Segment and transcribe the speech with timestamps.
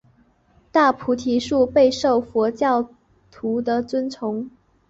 [0.71, 2.89] 大菩提树备受佛教
[3.29, 4.49] 徒的尊崇。